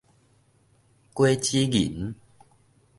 [1.13, 2.15] 果子仁